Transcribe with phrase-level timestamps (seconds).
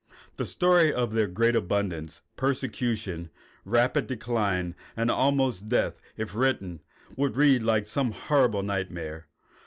[0.37, 3.29] The story of their great abundance, persecution,
[3.65, 6.79] rapid decline, and almost death, if written,
[7.15, 9.27] would read like some horrible nightmare.